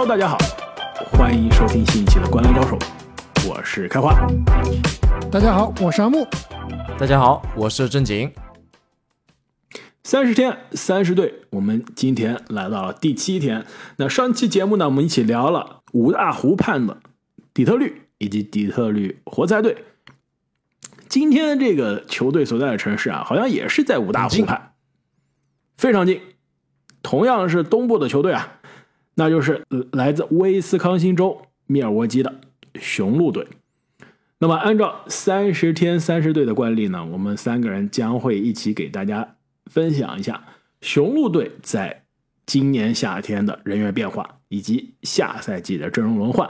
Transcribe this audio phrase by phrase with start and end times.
[0.00, 0.38] Hello，大家好，
[1.10, 2.78] 欢迎收听新一期的《观澜高手》，
[3.48, 4.14] 我是开花。
[5.28, 6.24] 大家好，我是阿木。
[6.96, 8.32] 大家好，我是正经。
[10.04, 13.66] 三十天，三十队，我们今天来到了第七天。
[13.96, 16.98] 那上期节目呢，我们一起聊了五大湖畔的
[17.52, 19.84] 底特律以及底特律活塞队。
[21.08, 24.74] 今天这个球队所在的城市啊，好像也是在五大湖畔，
[25.76, 26.20] 非常近。
[27.02, 28.57] 同样是东部的球队啊，
[29.18, 32.40] 那就是来自威斯康星州密尔沃基的
[32.80, 33.44] 雄鹿队。
[34.38, 39.34] 那么，按照三十天三十队的惯例呢，我们三个人将会一起给大家
[39.66, 40.44] 分享一下
[40.80, 42.04] 雄鹿队在
[42.46, 46.48] 今年夏天的人员变化以及下赛季的阵容轮换。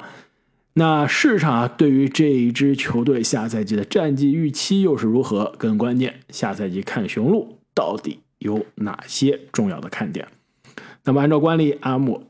[0.75, 5.55] 那市场啊，对于这一支球队下赛季的战绩预期又是如何？
[5.57, 10.29] 更关键，下赛季看雄鹿到底有哪些重要的看点？
[11.05, 12.28] 那么，按照惯例，阿木，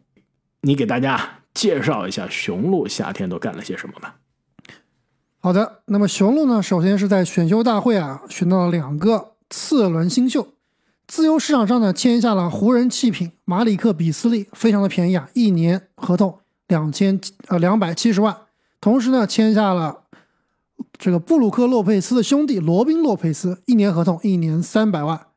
[0.63, 4.17] 你给大家介绍一下雄鹿夏天都干了些什么吧。
[5.41, 10.49] 好的，那么雄鹿呢，首先是在选秀大会啊，选到了两个次轮新秀，
[11.07, 16.41] 自由市场上呢签下了湖人弃品马里克比斯利，非常的便宜啊，一年合同。
[16.67, 18.37] 两千呃两百七十万，
[18.79, 20.03] 同时呢签下了
[20.99, 25.29] 这个布鲁克洛佩斯的兄弟罗宾洛佩斯，一年合同一年三百万。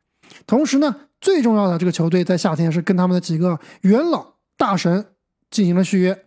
[0.45, 5.05] 同时呢，最重要的这个球队在夏天是跟他们的几个元老大神
[5.51, 6.25] 进行了续约，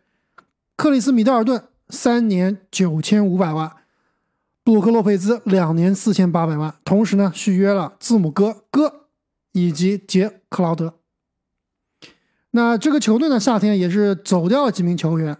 [0.76, 3.74] 克里斯米德尔顿三年九千五百万，
[4.62, 9.06] 布鲁克洛佩兹两年四千八百万，同时呢续约了字母哥哥
[9.52, 10.94] 以及杰克劳德。
[12.50, 15.38] 那这个球队呢，夏天也是走掉了几名球员，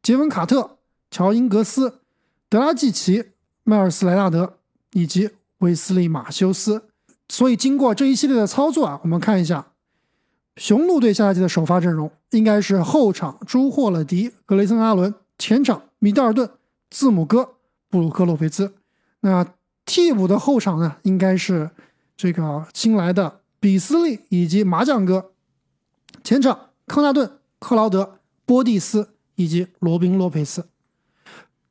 [0.00, 0.78] 杰文卡特、
[1.10, 2.00] 乔英格斯、
[2.48, 3.32] 德拉季奇、
[3.64, 4.58] 迈尔斯莱纳德
[4.92, 6.84] 以及威斯利马修斯。
[7.28, 9.72] 所以经过这一系列的操作啊，我们看一下
[10.56, 16.50] 雄鹿队下赛季的首发阵容，应该是后场朱霍勒迪、格雷森阿伦，前场米德尔顿、
[16.90, 17.56] 字母哥、
[17.88, 18.74] 布鲁克洛佩兹。
[19.20, 21.70] 那替补的后场呢，应该是
[22.16, 25.32] 这个新来的比斯利以及麻将哥。
[26.22, 30.68] 前场康纳顿、克劳德、波蒂斯以及罗宾洛佩斯，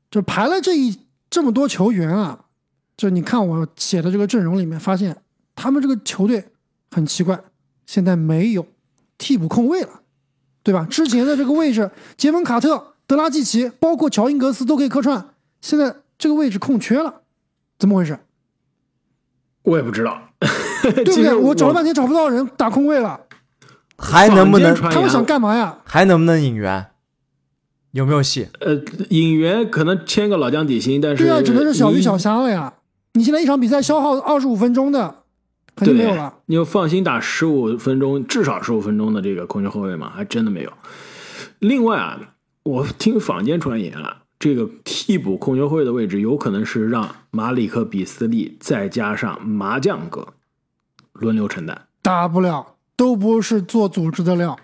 [0.10, 2.46] 就排了这一这么多球员啊，
[2.96, 5.22] 就你看我写的这个阵容里面，发现
[5.54, 6.50] 他们这个球队
[6.90, 7.40] 很奇怪，
[7.86, 8.66] 现在没有
[9.18, 10.02] 替补空位了，
[10.68, 10.86] 对吧？
[10.90, 15.30] 之前的这个位置，杰文卡特、德拉季奇，包括乔英格斯都可以客串，
[15.62, 17.22] 现在这个位置空缺了，
[17.80, 18.20] 怎么回事？
[19.64, 20.22] 我也不知道，
[20.82, 21.34] 对不对？
[21.40, 23.18] 我找了半天找不到人打空位了。
[23.98, 24.76] 还能不能？
[24.76, 25.78] 他们想干嘛呀？
[25.86, 26.88] 还能不能引援？
[27.92, 28.50] 有没有戏？
[28.60, 28.76] 呃，
[29.10, 32.74] 引援可能签个老将底薪，但是对啊，只能是小鱼小虾了呀。
[33.14, 35.24] 你现在一场比赛消耗二十五分钟的，
[35.78, 36.34] 肯定没有了。
[36.48, 40.10] 你就放心打十五分钟，至少十五分钟的这个控球后卫嘛？
[40.10, 40.74] 还真的没有。
[41.60, 42.20] 另外啊，
[42.64, 50.34] 我听坊间传言啊，这个替补控球后卫的位置有可能是让马里克比斯利再加上麻将哥
[51.14, 52.74] 轮流承担，打不了。
[52.98, 54.58] 都不是做组织的料，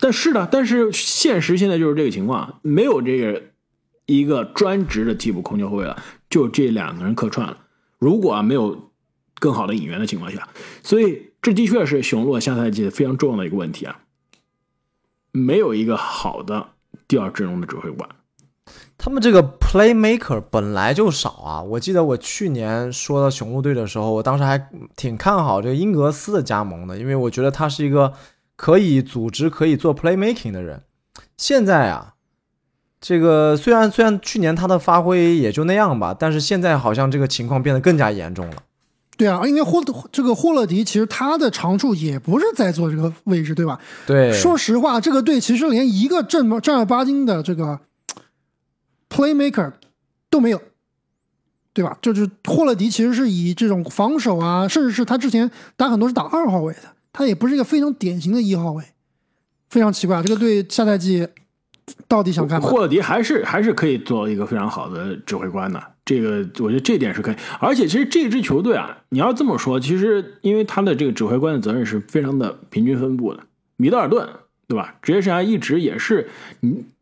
[0.00, 3.42] 但是的，但是现实现在就是这个情况，没有这个
[4.06, 7.58] 一个专职的替补控球后卫了，就这两个人客串了。
[7.98, 8.87] 如果啊没有
[9.38, 10.48] 更好的引援的情况下，
[10.82, 14.00] 所以这的确是雄鹿下赛季非常重要的一个问题啊，
[15.32, 16.68] 没有一个好的
[17.06, 18.08] 第二阵容的指挥官。
[18.98, 21.62] 他们这个 playmaker 本来就少啊！
[21.62, 28.12] 我记得我去年说到雄鹿队的时候，我当时还挺看好这个英格斯的加盟的，因为我觉得他是一个
[28.56, 30.82] 可以组织、可以做 playmaking 的人。
[31.36, 32.14] 现在啊，
[33.00, 38.56] 这个虽然虽然去年他的发挥也就那样吧，但是现在好像这个情况变得更加严重了。
[39.18, 43.78] 对啊，因为霍这个霍勒迪其实他的长处也不是在做这个位置，对吧？
[44.06, 47.78] 对，说实话，这个队其实连一个正正儿八经的这个。
[49.10, 49.72] Playmaker
[50.28, 50.60] 都没有，
[51.72, 51.96] 对吧？
[52.02, 58.84] 就是霍勒迪其实是以这种防守啊，甚至是他之前打很多是打二号位的，他也不是一个非常典型的一号位，
[59.70, 60.22] 非常奇怪。
[60.22, 61.26] 这个队下赛季
[62.06, 62.66] 到底想干嘛？
[62.66, 67.34] 霍迪还是还是可以做一个非常好的指挥官的，这个我觉得这点是可以。
[67.60, 73.40] 而且其实这支球队啊，你要这么说，其实因为他的这个指挥官的责任是非常的平均分布的。
[73.76, 74.28] 米德尔顿
[74.66, 74.94] 对吧？
[75.02, 76.28] 职业生涯一直也是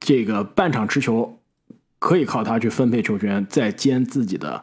[0.00, 1.38] 这个半场持球。
[1.98, 4.62] 可以靠他去分配球权，再兼自己的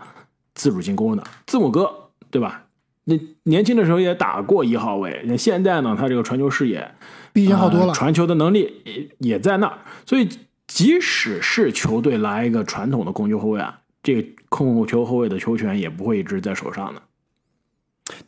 [0.53, 1.91] 自主进攻的字母哥，
[2.29, 2.65] 对吧？
[3.05, 6.89] 那年轻的时候也打过一号位，那现在呢，他这个传球视野
[7.33, 9.79] 比以前好多了，传球的能力也也在那儿。
[10.05, 10.29] 所以，
[10.67, 17.01] 即使是球队来一个传统的控球后卫啊，这个控球后卫的球权也不会一直在手上的。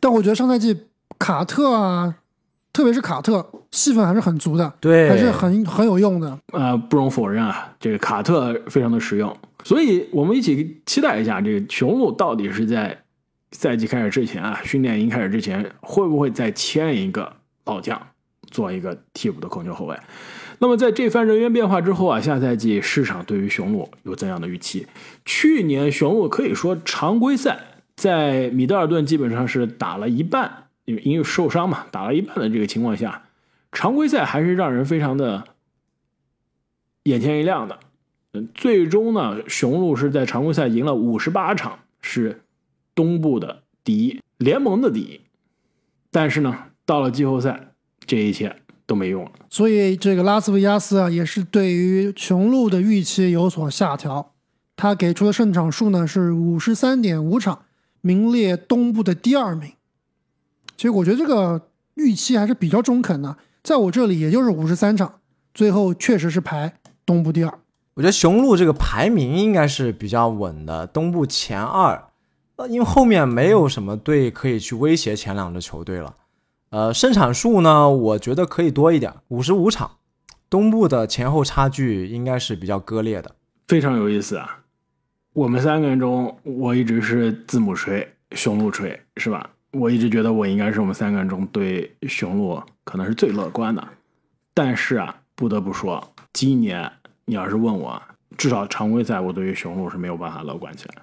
[0.00, 0.76] 但我觉得上赛季
[1.18, 2.16] 卡特啊、
[2.72, 6.38] 特别是卡特戏份还是很足的，对，还是很很有用的。
[6.52, 13.02] 呃，不容否认啊，这个卡特非常的实用，所以我们一起期待一下，这个雄鹿到底是在
[13.52, 17.32] 赛季开始之前啊，训练营开始之前，会不会再签一个
[17.64, 18.00] 老将
[18.50, 19.98] 做一个替补的控球后卫？
[20.58, 24.86] 那么在这番人员变化之后啊，下赛季市场对于雄鹿有怎样的预期？
[25.24, 27.58] 去年雄鹿可以说常规赛
[27.94, 33.24] 在米德尔顿基本上是打了一半，因为因为受伤嘛，打了一半的这个情况下，
[33.72, 35.44] 常规赛还是让人非常的
[37.02, 37.78] 眼前一亮的。
[38.32, 42.42] 嗯，最终呢，雄鹿是在常规赛赢了五十八场，是
[42.94, 45.20] 东部的第一，联盟的第一。
[46.10, 47.72] 但是呢，到了季后赛，
[48.06, 48.54] 这一切
[48.86, 49.32] 都没用了。
[49.50, 54.32] 所以这个拉斯维加斯啊，也是对于雄鹿的预期有所下调。
[54.76, 57.62] 他给出的胜场数呢是五十三点五场，
[58.02, 59.72] 名列东部的第二名。
[60.76, 65.20] 其实我觉得这个预期还是比较中肯的，在我这里也就是五十三场，
[65.54, 66.74] 最后确实是排
[67.06, 67.58] 东部第二。
[67.94, 72.10] 我觉得雄鹿这个排名应该是比较稳的，东部前二，
[72.56, 76.14] 呃，因为后面没有什么队可以去威胁前两支球队了。
[76.76, 79.92] 呃，胜场数呢，我觉得可以多一点，五十五场。
[80.50, 83.34] 东部的前后差距应该是比较割裂的，
[83.66, 84.62] 非常有意思啊！
[85.32, 89.48] 我们三个人中，我一直是字母锤，雄鹿锤，是吧？
[89.70, 93.82] 我一直觉得我应该是我们三个人中对雄鹿可能是最乐观的。
[94.52, 96.92] 但是啊，不得不说，今年
[97.24, 98.02] 你要是问我，
[98.36, 100.96] 至少常规赛我对于雄鹿是没有办法乐观起来。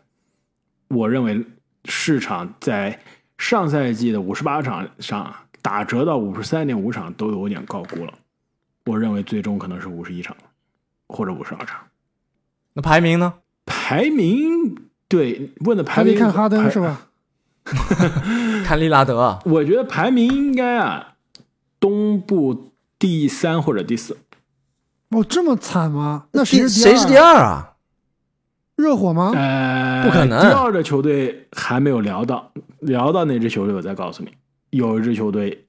[0.90, 1.44] 我认为
[1.86, 3.00] 市场在
[3.40, 8.14] 上赛季的五十八场上打折到五十三点五场都有点高估了。
[8.86, 10.36] 我认为最终可能是五十一场，
[11.08, 11.80] 或者五十二场。
[12.74, 13.34] 那排名呢？
[13.66, 14.76] 排名
[15.08, 17.08] 对问的排名看哈登是吧？
[18.66, 21.16] 看利拉德， 我觉得排名应该啊，
[21.80, 24.18] 东部第三或者第四。
[25.10, 26.26] 哦，这么惨吗？
[26.34, 26.92] 那谁是第二？
[26.92, 27.16] 谁是第？
[27.16, 27.76] 二啊？
[28.76, 29.32] 热火吗？
[29.34, 34.34] 呃，不可能第二的球队还没有聊到，聊到哪支球队我再告诉你。
[34.74, 35.68] 有一支球队，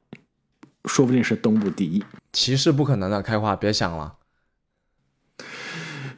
[0.86, 2.02] 说不定是东部第一。
[2.32, 4.14] 骑士不可能的，开花别想了。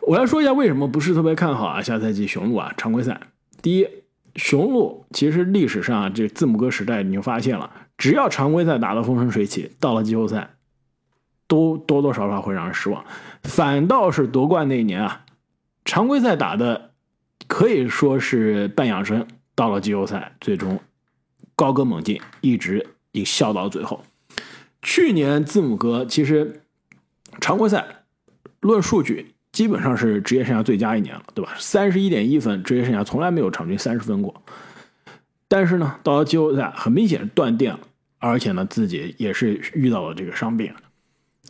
[0.02, 3.20] 我要说一下为什么不是特别看好啊，下赛季雄鹿啊常规赛。
[3.60, 3.88] 第一，
[4.36, 7.68] 雄鹿其实历史上啊这字母哥时代你就发现了，
[7.98, 10.54] 只要常规赛打得风生水起，到了季后赛，
[11.48, 13.04] 都多多少少会让人失望。
[13.42, 15.24] 反倒是夺冠那一年啊，
[15.84, 16.92] 常规赛打的
[17.48, 20.78] 可以说是半养生，到了季后赛最终
[21.56, 24.04] 高歌猛进，一直以笑到最后。
[24.82, 26.62] 去年字母哥其实
[27.40, 27.84] 常规赛
[28.60, 31.54] 论数据基本上是职业生涯最佳一年了，对吧？
[31.58, 34.42] 三十一点一分，职业生涯从来没有场均三十分过。
[35.48, 37.80] 但是呢，到了季后赛，很明显断电了，
[38.18, 40.72] 而且呢，自己也是遇到了这个伤病。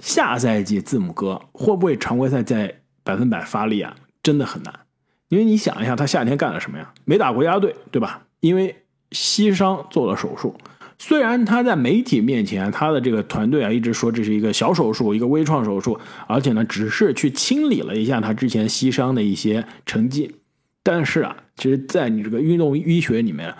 [0.00, 3.97] 下赛季字母哥会不会常规赛再百分百发力啊？
[4.23, 4.81] 真的很难，
[5.29, 6.94] 因为你想一下，他夏天干了什么呀？
[7.05, 8.23] 没打国家队，对吧？
[8.41, 10.55] 因为膝伤做了手术。
[10.99, 20.37] 虽然他在媒体面前，他的这个团队啊一直说这是一个小手术，一个微创手术，而且呢，只是去清理了一下他之前膝伤的一些成绩。
[20.82, 23.55] 但是啊，其实，在你这个运动医学里面，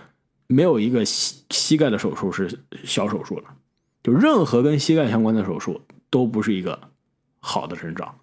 [0.47, 2.49] 没有一个膝膝盖的手术是
[2.85, 3.45] 小手术了，
[4.03, 6.79] 就任何跟膝盖相关的手术都不是一个
[7.41, 8.15] 好的征兆。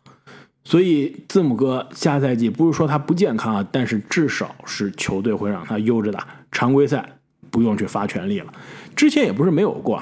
[0.64, 7.18] 所以字母哥下赛季不是说他不健康啊，但是至少是球队会让他悠着打，常规赛
[7.52, 8.54] 不用去发全力了。
[8.96, 10.02] 之前也不是没有过，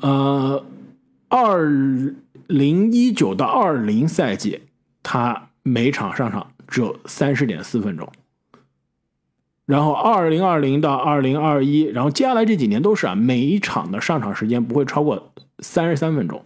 [0.00, 0.64] 呃，
[1.28, 1.68] 二
[2.46, 4.60] 零一九到二零赛季，
[5.02, 8.08] 他每场上场只有三十点四分钟。
[9.66, 16.42] 然后二零二零到二零二一，然后接下来这几年都是啊，每一场的上场时间不会超过三十三分钟，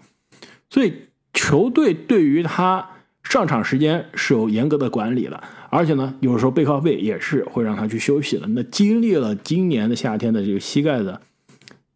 [0.70, 2.90] 所以球队对于他
[3.24, 8.46] 上场时间是有严格的管理的，而且呢，有时候背靠背也是会让他去休息的。
[8.48, 11.20] 那经历了今年的夏天的这个膝盖的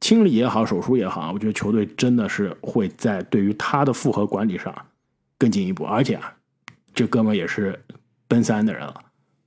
[0.01, 4.75] 清理也好，手术也好，我觉得球队真的是会在对于他的复合管理上
[5.39, 5.85] 更进一步。
[5.85, 6.35] 而且啊，
[6.93, 7.79] 这哥们也是
[8.29, 8.95] 奔三的人了，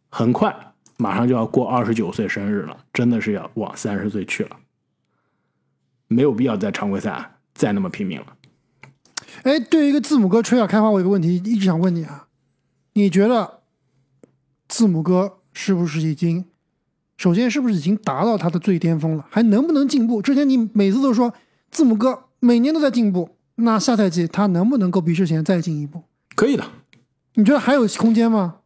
[0.10, 0.56] 很快
[0.98, 4.58] 马上就要过二十九岁生日了，真的是要往三十岁去了，
[6.08, 8.28] 没有必要在常规赛再那么拼命了。
[9.44, 12.28] 哎，对于一个字母哥吹啊开花，我有个问题一直想问你啊，
[12.94, 13.55] 你觉得
[14.68, 16.46] 字母哥是不是已经，
[17.18, 19.26] 首先是不是已经达到他的最巅峰了？
[19.30, 20.22] 还能不能进步？
[20.22, 21.34] 之前你每次都说
[21.72, 26.04] 字母哥每年都在进步，那下赛季他能不能够比之前再进一步？
[26.36, 26.66] 可以的，
[27.36, 28.58] 你觉得还有空间吗？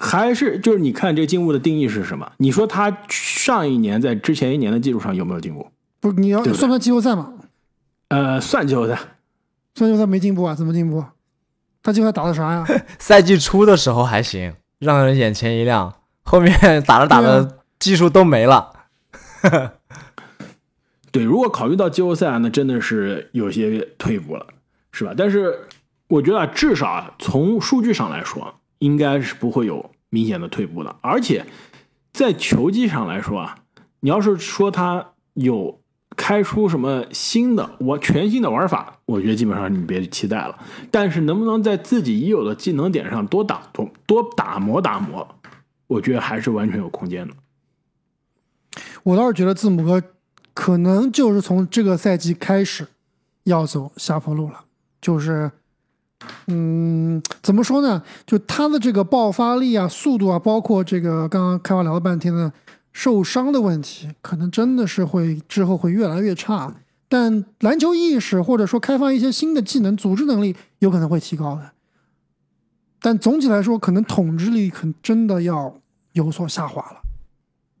[0.00, 2.32] 还是就是你看这个进步的定义是什么？
[2.38, 5.68] 你说他上一年在之前一年的基础上有没有进步？
[6.00, 7.32] 不是，你要算不算季后赛嘛？
[8.08, 8.98] 呃，算季后赛，
[9.74, 10.54] 算季后赛没进步啊？
[10.54, 11.04] 怎么进步？
[11.82, 12.66] 他季后赛打的啥呀？
[12.98, 16.52] 赛季初的时候还行，让人眼前一亮，后面
[16.84, 18.72] 打着打对着技术都没了。
[21.12, 24.46] 对，如果考虑到季后赛，那真的是有些退步了，
[24.90, 25.14] 是吧？
[25.16, 25.68] 但是
[26.08, 30.96] 我觉得啊，至少啊从数据上来说，应该是不会有明显的退步的。
[31.00, 31.46] 而且
[32.12, 33.58] 在球技上来说啊，
[34.00, 35.80] 你要是说他有
[36.16, 40.58] 开出什么新的我全新的玩法，我觉得基本上你别期待了。
[40.90, 45.26] 但是能不能在自己已有的技能点上多打多多打磨打磨，
[45.86, 47.34] 我觉得还是完全有空间的。
[49.02, 50.02] 我倒是觉得字母哥
[50.52, 52.86] 可能就是从这个赛季开始
[53.42, 54.64] 要走下坡路了，
[55.00, 55.50] 就是，
[56.46, 58.02] 嗯，怎么说呢？
[58.24, 62.50] 就他的这个爆发力啊、速度啊，包括这个刚刚开完聊了半天的
[62.94, 66.74] 受伤的问题，可能真的是会之后会越来越差。
[67.06, 71.72] 但篮球意识或者说开发一些新的技能、组织能力有可能会提高的。
[73.00, 75.76] 但总体来说，可能统治力可能真的要
[76.12, 77.02] 有所下滑了。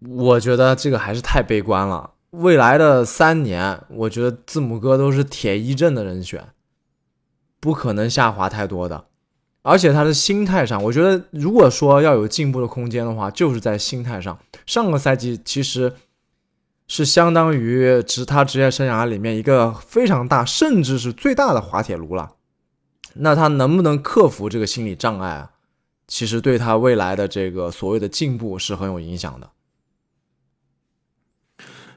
[0.06, 2.10] 我觉得这个还是太悲观了。
[2.32, 6.48] 未来的三年，我觉得字母哥都是铁一阵的人选，
[7.60, 9.06] 不可能下滑太多的。
[9.66, 14.38] 而且他的心态上，我觉得如果说要有进步的空间的话，就是在心态上。
[14.66, 15.94] 上个赛季其实
[16.86, 22.34] 是相当于职他职业生涯里面一个非常大，甚至是最大的滑铁卢了。
[23.14, 25.52] 那他能不能克服这个心理障碍啊？
[26.06, 29.48] 其实对他未来的这个所谓的进步是很有影响的。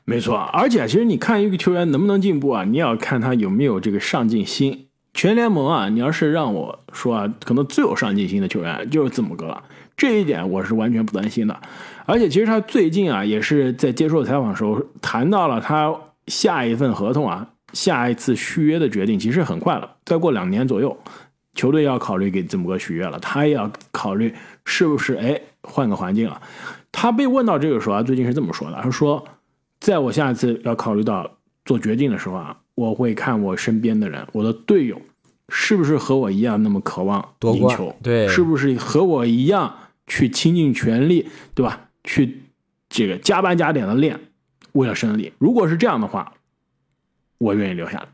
[0.05, 4.86] 没错，而且其实你看一个球员能不能进步啊，你也要看他有没有这个上进心。
[5.17, 9.63] 全联盟啊，你要是让我说啊，可能最有上进心的球员就是字母哥了，
[9.97, 11.59] 这一点我是完全不担心的。
[12.05, 15.91] 而且其实他最近啊，也是在接受采访的时候谈到了他
[16.27, 20.95] 下一份合同啊，下一次续约的决定其实很快了，再过两年左右，
[21.55, 24.31] 球队要考虑给字母哥续约了，他也要考虑
[24.65, 26.39] 是不是哎换个环境了。
[26.91, 29.25] 他被问到这个时候啊，最近是这么说的，他说。
[29.79, 31.29] 在我下一次要考虑到
[31.63, 35.01] 做决定的时候啊，我会看我身边的人，我的队友
[35.49, 41.89] 是不是和我一样那么渴望赢球，对是不是和我一样去倾尽全力，对吧？
[42.03, 42.43] 去
[42.87, 44.19] 这个加班加点的练，
[44.73, 45.33] 为了胜利。
[45.39, 46.31] 如果是这样的话，
[47.39, 48.07] 我愿意留下来。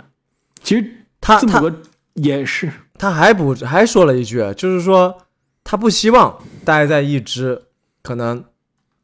[0.62, 1.82] 其实他他字母哥
[2.13, 5.17] 也是，他还不还说了一句，就是说
[5.65, 7.62] 他不希望待在一支
[8.01, 8.41] 可能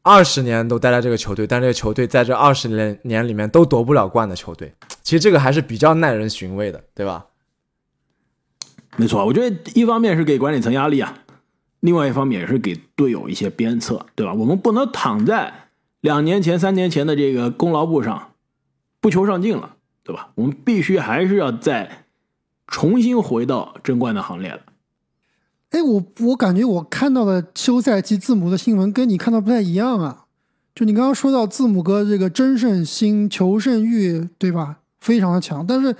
[0.02, 4.72] 二十年都待在这个球队，但这个球队在这二十年年里面都夺不了冠的球队。
[5.02, 7.26] 其实这个还是比较耐人寻味的，对吧？
[8.96, 11.18] 没错，我觉得一方面是给管理层压力啊，
[11.80, 14.32] 另外一方面也是给队友一些鞭策，对吧？
[14.32, 15.68] 我们不能躺在
[16.00, 18.32] 两年前、三年前的这个功劳簿上
[19.00, 20.30] 不求上进了，对吧？
[20.34, 22.04] 我们必须还是要再
[22.66, 24.60] 重新回到争冠的行列了。
[25.70, 30.26] 哎，我我感觉我看到的休赛期字母的新闻跟你看到不太一样啊。
[30.74, 34.78] 就你刚刚说到字母哥这个争胜心、求胜欲，对吧？
[35.00, 35.66] 非常的强。
[35.66, 35.94] 但是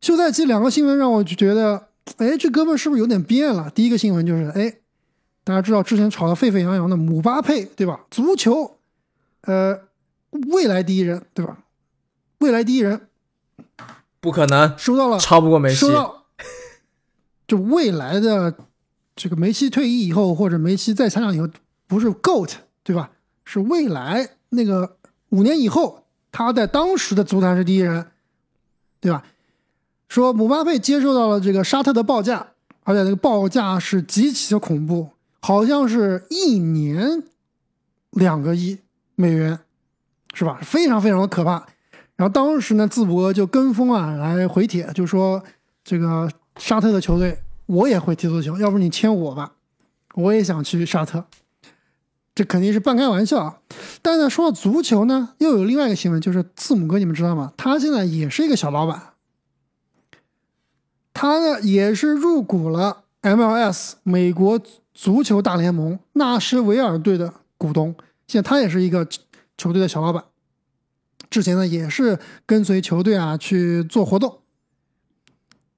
[0.00, 3.70] 休赛期两个新闻让我就觉得，哎，这哥们是不是有点变了？
[3.70, 4.76] 第一个新闻就是，哎，
[5.42, 8.00] 大家知道之前吵得沸沸扬扬的姆巴佩，对吧？
[8.10, 8.76] 足球，
[9.42, 9.80] 呃，
[10.52, 11.58] 未来第一人，对吧？
[12.38, 13.08] 未来第一人
[14.20, 15.92] 不可能收到了超不过梅西收。
[15.92, 16.24] 到，
[17.48, 18.54] 就未来的
[19.16, 21.48] 这个梅西退役以后，或者梅西再参场以后，
[21.88, 22.52] 不是 GOAT
[22.84, 23.10] 对吧？
[23.44, 24.98] 是未来那个
[25.30, 28.06] 五年以后，他在当时的足坛是第一人，
[29.00, 29.24] 对吧？
[30.08, 32.46] 说姆巴佩接受到了这个沙特的报价，
[32.84, 35.08] 而且这个报价是极其的恐怖，
[35.40, 37.22] 好像是一年
[38.10, 38.78] 两个亿
[39.14, 39.58] 美元，
[40.34, 40.60] 是吧？
[40.62, 41.66] 非常非常的可怕。
[42.16, 45.42] 然后当时呢，字博就跟风啊来回帖，就说
[45.82, 49.52] 这个沙特的球队我也会踢足球，要不你签我吧，
[50.14, 51.26] 我也想去沙特。
[52.34, 53.60] 这肯定是半开玩笑啊，
[54.02, 57.54] 但是呢，说到足球呢，又有另外一个新闻，就是字母哥，你们知道吗？
[57.56, 59.14] 他现在也是一个小老板，
[61.14, 64.60] 他呢也是入股了 MLS 美国
[64.92, 67.94] 足球大联盟纳什维尔队的股东，
[68.26, 69.08] 现在他也是一个
[69.56, 70.22] 球队的小老板。
[71.30, 74.40] 之前呢也是跟随球队啊去做活动。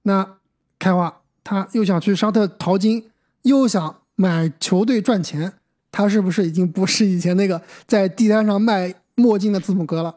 [0.02, 0.38] 那
[0.78, 1.17] 开话，
[1.48, 3.04] 他又想去沙特淘金，
[3.44, 5.54] 又想买球队赚钱，
[5.90, 10.16] 他是不是已经不是以前那个在地摊上卖墨镜的字母哥了？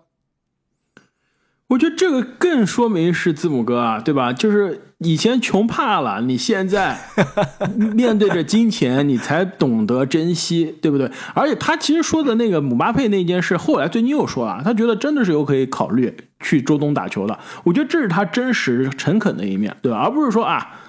[1.67, 4.33] 我觉得这个更说明是字母哥啊，对吧？
[4.33, 6.99] 就是以前穷怕了，你现在
[7.95, 11.09] 面对着金钱，你才懂得珍惜，对不对？
[11.33, 17.39] 而且他其实说的那个姆巴佩那件事，后来最近又说了，他觉得真的是有可以考虑去中东打球的。
[17.63, 19.99] 我觉得这是他真实诚恳的一面，对吧？
[19.99, 20.80] 而不是说啊，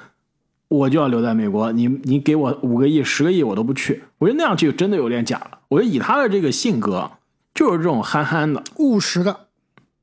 [0.72, 4.02] 我就要留在美国，你你给我五个亿、十个亿我都不去。
[4.18, 5.58] 我觉得那样就真的有点假了。
[5.68, 7.10] 我觉得以他的这个性格，
[7.54, 9.36] 就是这种憨憨的、务实的。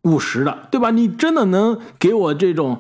[0.04, 0.92] 务实的，对吧？
[0.92, 2.80] 你真的能给我这种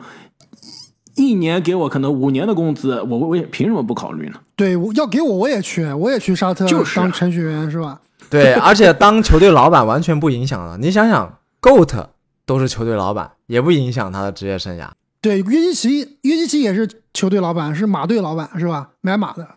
[1.17, 4.39] 一年给我可能五年的工资，我我也凭什么不考虑呢？
[4.55, 7.99] 对，要给我我也去，我也去沙特就是当程序员是吧？
[8.29, 10.77] 对，而且当球队老板完全不影响了。
[10.77, 12.07] 你想想，GOAT
[12.45, 14.87] 都是球队老板，也不影响他的职业生涯。
[15.19, 18.91] 对，约基奇，约基奇也是球队老板，是马队老板是吧？
[19.01, 19.47] 买马的，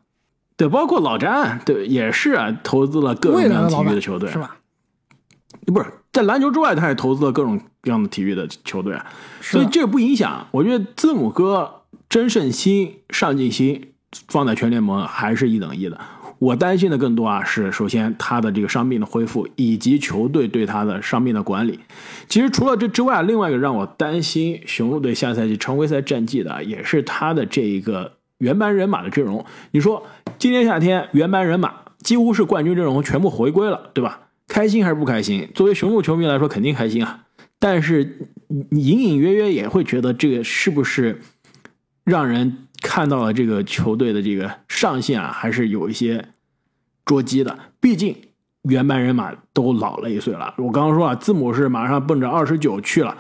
[0.57, 4.39] 对，包括老詹，对，也是啊，投资了各种各样的体育的球队，是？
[4.39, 4.57] 吧？
[5.67, 8.99] 不是在篮球之外，他也投资了各种各样的体育的球队，
[9.41, 10.47] 所以这个不影响。
[10.51, 13.93] 我觉得字母哥真胜心、上进心
[14.29, 16.01] 放在全联盟还是一等一的。
[16.43, 21.79] 我担心的更多啊，是首先他的这个伤病的恢复，以及球队对他的伤病的管理。
[22.29, 29.45] 其实除了这之外，另外一个让我担心雄鹿队下赛季常规赛战绩的，也是他的这一个原班人马的阵容。
[29.71, 30.05] 你说
[30.37, 34.23] 今年夏天原班人马几乎是冠军阵容全部回归了，对吧？
[34.49, 35.49] 开心还是不开心？
[35.55, 37.21] 作为雄鹿球迷来说，肯定开心啊。
[37.61, 38.19] 但是
[38.71, 41.21] 你隐隐约约也会觉得这个是不是
[42.03, 46.25] 让人看到了这个球队的这个上限啊，还是有一些
[47.05, 47.59] 捉鸡的。
[47.81, 48.17] 毕竟
[48.63, 50.55] 原班人马都老了一岁了。
[50.59, 53.17] 我刚刚说啊，字母是马上奔着二十九去了，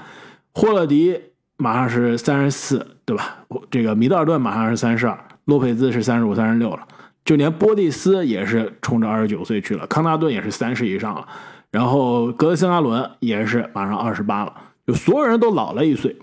[0.52, 1.20] 霍勒迪
[1.56, 3.38] 马上是三十四，对吧？
[3.70, 6.86] 这个米德尔顿马上是三十二，洛佩兹是三十五、三十六了。
[7.24, 11.24] 就连波蒂斯也是冲着二十九岁去了，康纳顿也是三十以上了，
[11.70, 14.52] 然后格雷森阿伦也是马上二十八了，
[14.86, 16.16] 就所有人都老了一岁。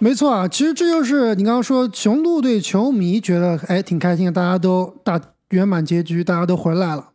[0.00, 5.20] 没错啊，其实这就是你刚刚说雄鹿队球迷觉得哎挺开心，大家都大
[5.54, 7.12] 圆满结局，大家都回来了，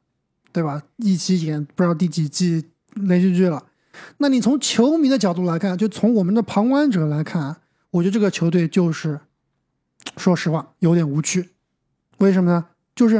[0.53, 0.81] 对吧？
[0.95, 3.65] 一起演不知道第几季连续剧了。
[4.19, 7.57] 那你从球迷的角度来看，就从我们的旁观者来看，
[7.91, 9.19] 我觉得这个球队就是，
[10.15, 11.49] 说实话有点无趣。
[12.19, 12.67] 为什么呢？
[12.95, 13.15] 就是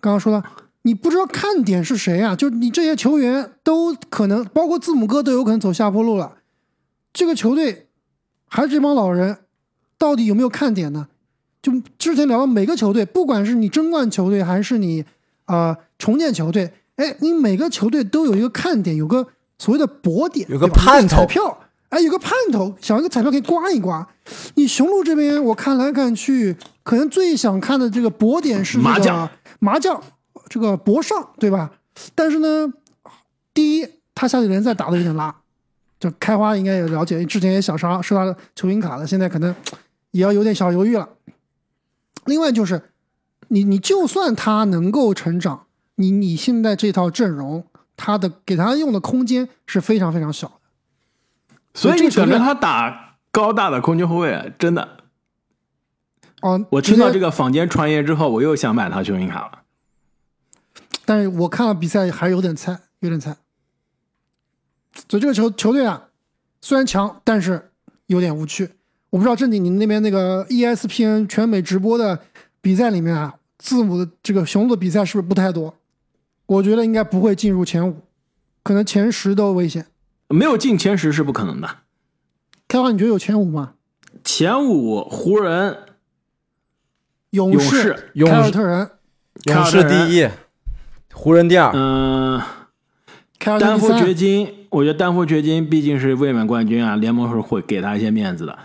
[0.00, 0.44] 刚刚说的，
[0.82, 2.34] 你不知道看点是谁啊？
[2.34, 6.38] 就你这些球员都可能，包括字母哥都有可能走下坡路了。
[7.12, 7.88] 这个球队
[8.46, 9.38] 还是这帮老人，
[9.96, 11.08] 到底有没有看点呢？
[11.66, 15.04] 就之前聊的每个球队，不管是你争冠球队还是你
[15.46, 19.26] 啊、呃重建球队，哎，你每个球队都有一个看点，有个
[19.58, 24.06] 所谓的博点，有个盼头彩票，哎，有个盼头，想一个彩票可以刮一刮。
[24.54, 30.00] 你雄鹿这边，我看来看去，可能最想看的这个博点是、这个、麻将，麻将，
[30.48, 31.72] 这个博上，对吧？
[32.14, 32.72] 但是呢，
[33.52, 35.34] 第一，他下季联赛打的有点拉，
[35.98, 39.52] 就开花应该也了解，之前也想杀收他的球星卡了，现在可能
[40.12, 41.08] 也要有点小犹豫了。
[42.26, 42.90] 另外就是，
[43.48, 50.54] 你你就算他能够成长，你你现在这套阵容，他的给他用的空间是非常非常小的。
[51.74, 54.96] 所以你等着他打高大的空军后卫，真的。
[56.42, 59.62] 哦，我听到这个，个坊间传言之后，我又想买他球星卡了。
[61.04, 63.36] 但是我看了比赛还是有点菜，有点菜。
[65.08, 66.08] 所以这个球球队啊，
[66.60, 67.70] 虽然强，但是
[68.06, 68.75] 有点无趣。
[69.16, 72.20] 我不知道正经你们那边那个 E ESPN 全美直播的
[72.60, 75.74] 比赛里面啊，字母的这个雄鹿的比赛是不是不太多？
[76.44, 78.02] 我觉得应该不会进入前五，
[78.62, 79.86] 可能前十都危险。
[80.28, 81.66] 没有进前十是不可能的。
[82.68, 83.72] 开花，你觉得有前五吗？
[84.22, 85.78] 前五湖人、
[87.30, 88.90] 勇勇士凯尔特人、
[89.44, 90.28] 勇士第一，
[91.14, 91.72] 湖人第二。
[91.74, 92.38] 嗯、
[93.38, 94.14] 凯尔特丹佛掘。
[94.14, 98.58] 金，我觉得丹佛掘金毕竟是卫冕冠军啊，联盟是会给他一些面子的。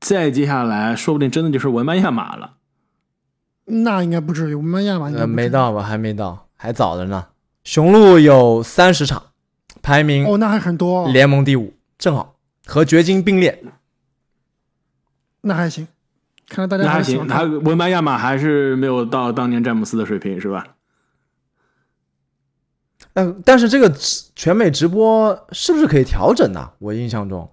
[0.00, 2.54] 再接下来，说不定真的就是文班亚马了。
[3.66, 5.48] 那应该不至于，文班亚马应该呃，不至于没。
[5.48, 5.82] 到吧？
[5.82, 7.26] 还没到，还早着呢。
[7.62, 9.22] 雄鹿有三十场，
[9.82, 12.36] 排名哦，那还很多、哦，联盟第五，正好
[12.66, 13.62] 和掘金并列。
[15.42, 15.86] 那还行。
[16.48, 20.66] 看来大家那还行，他文班亚马还是没有到当年詹姆斯的水平，是吧？
[23.14, 23.90] 嗯，但是这个
[24.34, 26.72] 全美直播是不是可以调整呢？
[26.78, 27.48] 我印象中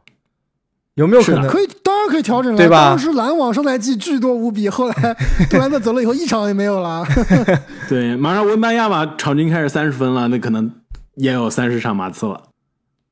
[0.98, 1.48] 有没有可能？
[1.48, 2.58] 可以，当然可以调整了。
[2.58, 5.16] 对吧当时篮网上赛季巨多无比，后来
[5.50, 7.06] 杜兰特走了以后，一场也没有了。
[7.88, 10.72] 对，马上文班亚马场均开始三十分了，那可能
[11.16, 12.50] 也有三十场马刺了。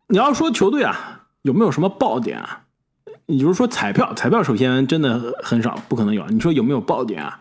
[0.07, 2.61] 你要说球队啊，有没有什么爆点啊？
[3.27, 6.25] 你就是说彩票，彩票首先真的很少，不可能有。
[6.27, 7.39] 你说有没有爆点啊？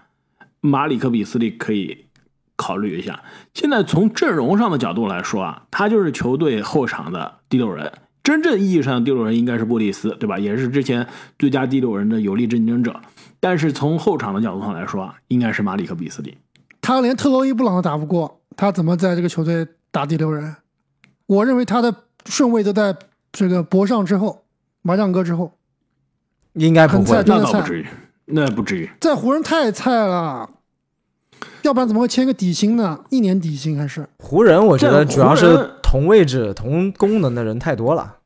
[0.61, 2.07] 马里克比斯利可以
[2.57, 3.21] 考虑一下。
[3.55, 7.93] 现在从阵容上的角度来说啊，他就是球队后场的第六人，
[8.25, 10.37] 真正意义上的第六人应该是波利斯，对吧？
[10.37, 11.07] 也是之前
[11.39, 12.99] 最佳第六人的有力竞争者。
[13.39, 16.37] 但是从后场的角度上来说啊，应该是马里克·比斯利。
[16.81, 20.57] 他连特洛伊·布朗都打不过，他怎么在这个球队打第六人？
[21.27, 22.97] 我认为他的顺位都在
[23.31, 24.45] 这个博上之后，
[24.81, 25.53] 麻将哥之后。
[26.55, 27.87] 应该不会，那倒不至于，
[28.27, 28.89] 那不至于。
[29.01, 30.49] 在湖人太菜了，
[31.63, 33.05] 要不然怎么会签个底薪呢？
[33.11, 34.09] 一年底薪还是？
[34.19, 38.17] 湖人，我觉得主要是同位置、同功能的人太多了。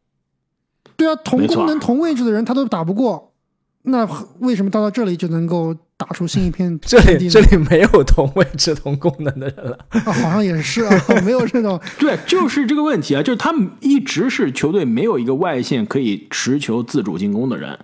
[0.96, 3.34] 对啊，同功能、同位置的人他都打不过，
[3.82, 6.76] 那为什么到到这里就能够打出新一片？
[6.80, 9.78] 这里这里没有同位置、同功能的人了。
[9.90, 11.78] 啊，好像也是啊， 没有这种。
[11.98, 17.80] 对，就是这个问题啊，就是他们一直是球队没有一个外线可以持球自主进攻的人。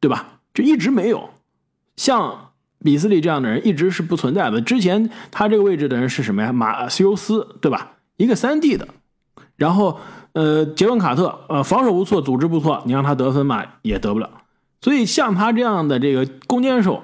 [0.00, 0.40] 对吧？
[0.52, 1.30] 就一直没有，
[1.94, 2.50] 像
[2.82, 4.60] 比斯利这样的人一直是不存在的。
[4.60, 6.52] 之前他这个位置的人是什么呀？
[6.52, 7.98] 马修斯，对吧？
[8.20, 8.86] 一个三 D 的，
[9.56, 9.98] 然后
[10.34, 14.42] 呃，杰文卡特，呃，防守不错，组织不错，你让他得分嘛，也得不了。
[14.82, 17.02] 所以像他这样的这个弓箭手，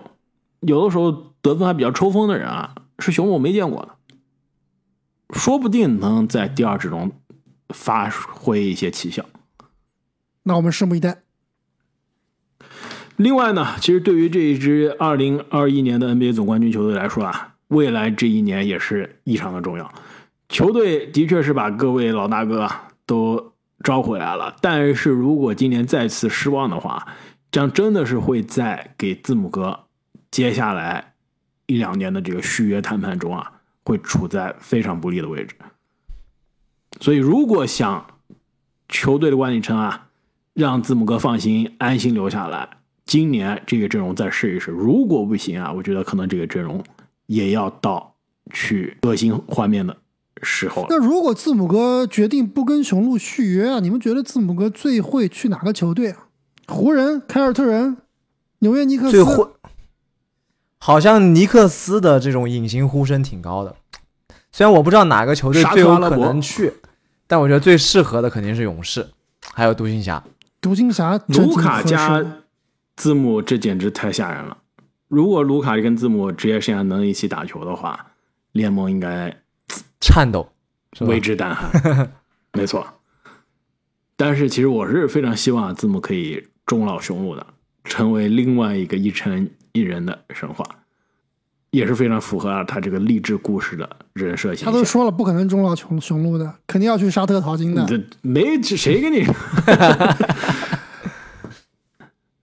[0.61, 3.95] 有的时候得分还比较抽风的人啊，是熊我没见过的，
[5.39, 7.11] 说不定能在第二支中
[7.71, 9.25] 发挥一些奇效。
[10.43, 11.23] 那我们拭目以待。
[13.17, 19.91] 另外呢，其实对于这一支二零二一年的 NBA 总冠军球队来说啊，未来这一年也是异常的重要。
[20.49, 22.71] 球队的确是把各位老大哥
[23.05, 27.07] 都招回来了，但是如果今年再次失望的话，
[27.51, 29.87] 将真的是会在给字母哥
[30.31, 31.15] 接下来
[31.67, 33.53] 一两年的这个续约谈判中啊，
[33.85, 35.55] 会处在非常不利的位置。
[37.01, 38.07] 所以，如果想
[38.89, 40.09] 球队的管理层啊，
[40.55, 42.69] 让字母哥放心安心留下来。
[43.05, 46.83] 今年这个阵容再试一试，如果不行啊，我觉得可能这个阵容
[47.27, 48.17] 也要到
[48.53, 49.97] 去革新换面的
[50.43, 50.89] 时候了。
[50.91, 56.27] 那如果字母哥决定不跟雄鹿续约啊，你们觉得字母哥最会去哪个球队啊？
[56.69, 57.97] 湖人、凯尔特人、
[58.59, 59.11] 纽约尼克斯？
[59.11, 59.49] 最会，
[60.79, 63.77] 好像尼克斯的这种隐形呼声挺高的。
[64.53, 66.73] 虽然我不知道哪个球队最有可能去，
[67.27, 69.09] 但我觉得最适合的肯定是勇士，
[69.53, 70.25] 还有独行侠。
[70.61, 72.25] 独行侠，卢卡加。
[72.97, 74.57] 字母这简直太吓人了！
[75.09, 78.07] 如果卢卡跟字母职业生涯能一起打球的话，
[78.53, 79.37] 联盟应该
[80.01, 80.49] 颤抖，
[81.01, 82.11] 为之胆寒。
[82.55, 82.87] 没错，
[84.17, 87.47] 但是其实我是非常希望字母可以终老雄鹿的，
[87.85, 90.65] 成为另外一个一城一人的神话，
[91.71, 94.73] 也是非常符合啊他这个励志故事的人设形象。
[94.73, 97.85] 他都说了不可能终老雄雄鹿的，肯定要去沙特淘金的。
[97.87, 99.27] 这没谁跟你。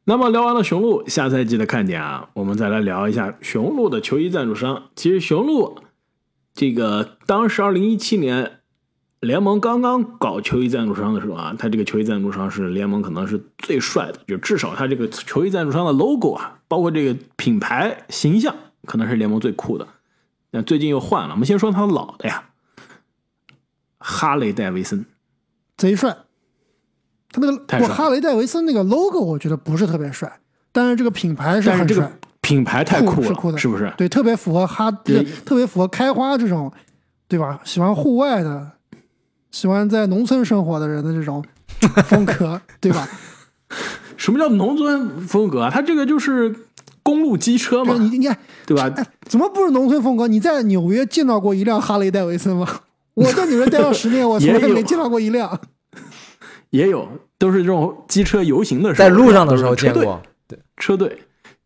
[0.05, 4.89] 那么聊完了雄鹿下赛季的看点啊，我们再来聊一下雄鹿的球衣赞助商。
[4.95, 5.79] 其实雄鹿
[6.53, 8.59] 这个当时二零一七年
[9.19, 19.87] 联盟刚刚搞球衣赞助商的时候啊，他这个球衣赞助商是联盟可能是最帅的，就至少他这个球衣赞助商的 logo 啊，包括这个品牌形象，可能是联盟最酷的。
[20.51, 22.49] 那最近又换了，我们先说他老的呀，
[23.97, 25.05] 哈雷戴维森，
[25.77, 26.17] 贼帅。
[27.31, 30.39] 他那个我哈雷戴维森那个 logo 我觉得不是特别帅，
[30.71, 33.91] 但是这个品牌是很帅，品牌太酷了，是不是？
[33.97, 34.91] 对，特别符合哈，
[35.45, 36.71] 特别符合开花这种，
[37.27, 37.59] 对吧？
[37.63, 38.69] 喜欢户外的，
[39.49, 41.43] 喜欢在农村生活的人的这种
[42.05, 43.07] 风格，对吧？
[44.17, 45.71] 什么叫农村风格啊？
[45.73, 46.53] 它这个就是
[47.01, 48.93] 公路机车嘛，你你看，对吧？
[49.23, 50.27] 怎么不是农村风格？
[50.27, 52.67] 你在纽约见到过一辆哈雷戴维森吗？
[53.13, 55.59] 我在纽约待了十年，我从来没见到过一辆。
[56.71, 61.17] 也有，都是这种机车游行的时候，在路上的时候见过，对车队。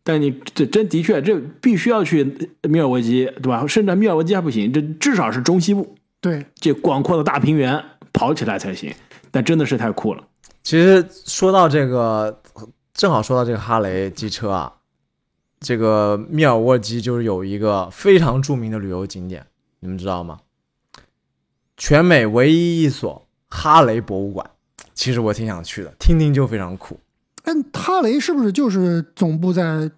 [0.08, 2.24] 但你这真的确，这必须要去
[2.62, 3.66] 密尔沃基，对吧？
[3.66, 7.78] 甚至密尔沃基还不行，这至少是中西部，对，这广阔的大平原
[8.10, 8.90] 跑起来才行。
[9.30, 10.24] 但真的是太酷了。
[10.62, 12.40] 其实说到这个，
[12.94, 14.72] 正好说到这个哈雷机车啊，
[15.60, 19.44] 这个密尔沃基就是有一个非常著名的旅游景点，
[19.80, 20.38] 你们知道吗？
[21.76, 24.50] 全美唯一一所哈雷博物馆。
[24.94, 26.98] 其实我挺想去的，听听就非常酷。
[27.42, 29.90] 哎，哈雷是不是就是总部在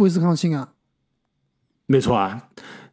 [0.00, 0.72] 威斯康星啊？
[1.86, 2.48] 没错啊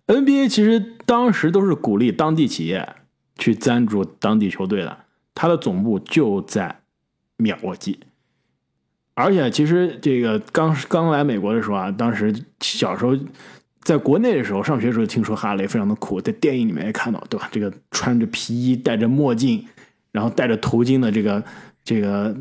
[0.08, 2.96] ，NBA 其实当时都是鼓励当地企业
[3.38, 4.98] 去赞助当地球队的，
[5.34, 6.82] 它的总部就在
[7.38, 8.00] 密尔沃基。
[9.14, 13.18] 而且其实这个刚刚来美国的时候啊，当时小时候
[13.82, 17.50] 在国内的时候上学的时候，听说哈雷非常的酷，在电影里面也看到，对吧？
[17.52, 19.66] 这个穿着皮衣，戴着墨镜。
[20.14, 21.44] 然后戴着头巾的这个
[21.84, 22.36] 这个，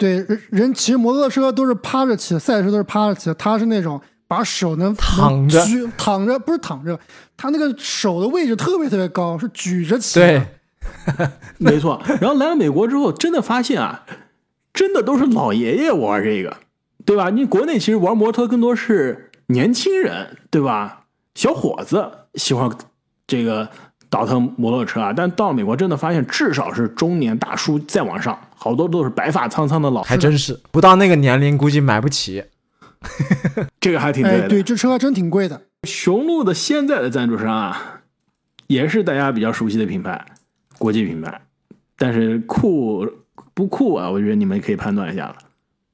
[0.00, 5.62] 对人人骑摩托车都是趴着骑，赛车都是趴着骑，他是那种把手能躺着
[5.98, 6.98] 躺着不是躺着，
[7.36, 10.18] 他那个手的位置特别特别高，是举着骑。
[10.18, 10.42] 对，
[11.58, 12.02] 没错。
[12.18, 14.06] 然后来了美国之后，真的发现啊，
[14.72, 16.56] 真的都是老爷爷玩这个，
[17.04, 17.28] 对吧？
[17.28, 21.04] 你国内其实玩摩托更多是年轻人，对吧？
[21.34, 22.70] 小伙子喜欢
[23.26, 23.68] 这个
[24.08, 32.44] 倒腾摩托车啊，但到了美国，真的发现至少是中年大叔再往上，好多都是白发苍苍的老，还真是不到那个年龄，估计买不起。
[33.80, 34.48] 这个还挺对哎，的。
[34.50, 35.62] 对，这车还真挺贵的。
[35.84, 38.02] 雄鹿的现在的赞助商啊，
[38.66, 40.22] 也是大家比较熟悉的品牌，
[40.76, 41.40] 国际品牌，
[41.96, 43.06] 但是酷
[43.54, 44.10] 不酷啊？
[44.10, 45.36] 我觉得你们可以判断一下了。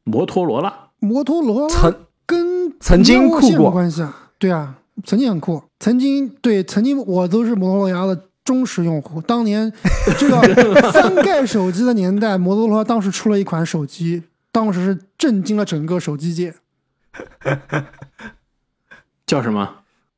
[0.02, 1.94] 摩托罗拉，摩托罗拉曾
[2.26, 4.30] 跟曾经酷过关系啊？
[4.40, 4.74] 对啊，
[5.04, 9.20] 曾经很酷，曾经对，曾经我都是摩托罗拉的忠实用户。
[9.20, 9.70] 当年
[10.16, 10.40] 这个
[10.90, 16.54] 翻盖手机的年代，摩托罗拉当时出了一款手机，当时是震惊了整个手机界。
[19.26, 19.68] 叫什么？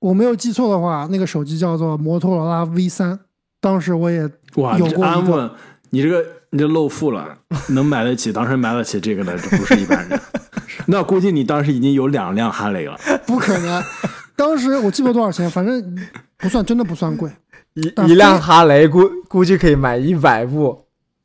[0.00, 3.18] 我没有记错的话，那个手机叫做摩托罗拉 V 三。
[3.60, 5.50] 当时我也有过一个安稳，
[5.90, 7.36] 你这个你这露富了，
[7.70, 10.20] 能买得起，当时买得起这个的，这不是一般人。
[10.86, 12.96] 那估计你当时已经有两辆哈雷了。
[13.26, 13.82] 不可能，
[14.36, 15.98] 当时我记不得多少钱，反正
[16.36, 17.28] 不算，真的不算贵。
[17.78, 20.84] 一一辆哈雷估估计可以买一百部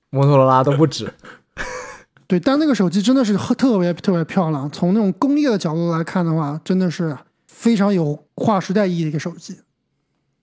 [0.09, 1.11] 摩托罗拉都不止。
[2.27, 4.69] 对，但那个手机真的是特特别特别漂亮。
[4.71, 9.57] 从那种工业的角度来看的话，真的是非常有划时代意义的一个手机。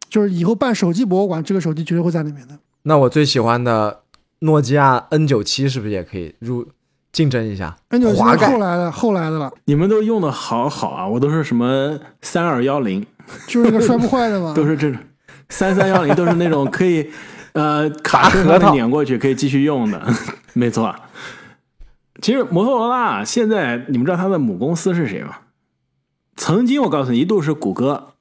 [0.09, 2.59] 就是以后办手机博物馆，这个手机绝对会在里面的。
[2.83, 4.01] 那我最喜欢的
[4.41, 6.67] 诺基亚 N 九七是不是也可以入
[7.13, 13.07] 竞争一下？N 九七后来的后来的了，你们都用的好好啊，我都是什么三二幺零，
[13.47, 14.53] 就是那个摔不坏的嘛。
[14.57, 14.99] 都是这种
[15.51, 17.11] 三三幺零，都是那种可以
[17.53, 20.03] 呃卡身上核桃碾过去可以继续用的，
[20.55, 20.95] 没错。
[22.23, 25.37] 其实摩托罗拉啊现在你们知道它的母公司是谁吗？
[26.37, 28.15] 曾经我告诉你，一度是谷歌，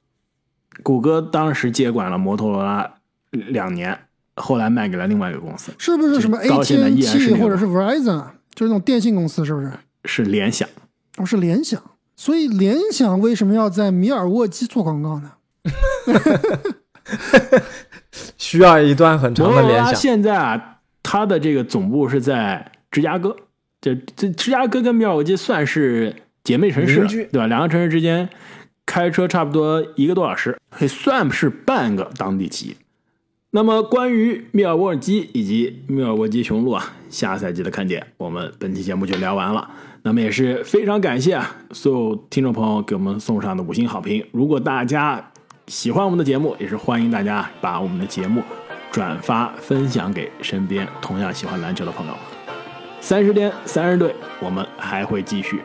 [0.82, 2.96] 谷歌当时接管了摩托罗拉
[3.30, 3.98] 两年，
[4.36, 9.72] 后来卖给了另外一个公司，是不是什么 AT&T 个或者是 Verizon，就是那种电信公司，是不是？
[10.04, 10.68] 是联想。
[11.18, 11.80] 哦，是联想。
[12.16, 15.32] 所以联想为什么要在米尔沃基做广告呢？
[18.36, 19.94] 需要一段很长的联想。
[19.94, 23.36] 现在啊，它的这个总部是在芝加哥，
[23.80, 27.46] 这这芝加哥跟密尔沃基算是姐妹城市对吧？
[27.46, 28.28] 两个城市之间
[28.86, 32.76] 开车差不多一个多小时，也算是半个当地企业。
[33.52, 39.68] 那么关于密尔沃基以及密尔沃基雄鹿啊，下赛季的看点，我们本期节目就聊完了。
[40.02, 44.24] 那么也是非常感谢啊，所有听众朋友给我们送上的五星好评。
[44.32, 45.29] 如果大家
[45.70, 48.42] 喜欢我们的节目，也是欢迎大家把我们的节目
[48.90, 52.14] 转发分享给身边同样喜欢篮球的朋友。
[53.00, 55.62] 三十天三十队，我们还会继续，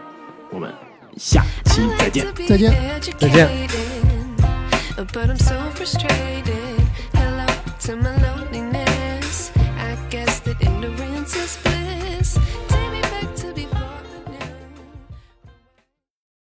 [0.52, 0.72] 我们
[1.18, 2.28] 下期再见。
[2.48, 2.72] 再见
[3.18, 3.50] 再见